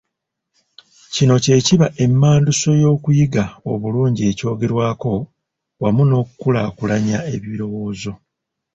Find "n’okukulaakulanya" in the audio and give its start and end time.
6.05-7.17